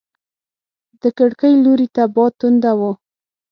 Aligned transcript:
د 1.01 1.03
کړکۍ 1.17 1.53
لوري 1.63 1.87
ته 1.95 2.03
باد 2.15 2.31
تونده 2.39 2.71
و. 2.79 2.81